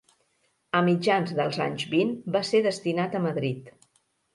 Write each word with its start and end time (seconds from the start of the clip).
A 0.79 0.81
mitjans 0.87 1.35
dels 1.41 1.61
anys 1.67 1.87
vint 1.95 2.17
va 2.39 2.45
ser 2.51 2.67
destinat 2.71 3.15
a 3.23 3.27
Madrid. 3.31 3.75